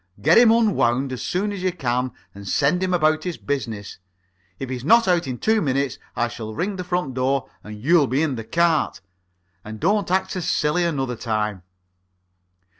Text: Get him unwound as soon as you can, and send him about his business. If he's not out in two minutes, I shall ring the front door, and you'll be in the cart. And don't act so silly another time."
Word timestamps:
Get 0.19 0.39
him 0.39 0.51
unwound 0.51 1.11
as 1.13 1.21
soon 1.21 1.51
as 1.51 1.61
you 1.61 1.71
can, 1.71 2.11
and 2.33 2.47
send 2.49 2.81
him 2.81 2.91
about 2.91 3.23
his 3.23 3.37
business. 3.37 3.99
If 4.57 4.71
he's 4.71 4.83
not 4.83 5.07
out 5.07 5.27
in 5.27 5.37
two 5.37 5.61
minutes, 5.61 5.99
I 6.15 6.27
shall 6.27 6.55
ring 6.55 6.77
the 6.77 6.83
front 6.83 7.13
door, 7.13 7.51
and 7.63 7.79
you'll 7.79 8.07
be 8.07 8.23
in 8.23 8.33
the 8.33 8.43
cart. 8.43 8.99
And 9.63 9.79
don't 9.79 10.09
act 10.09 10.31
so 10.31 10.39
silly 10.39 10.85
another 10.85 11.15
time." 11.15 11.61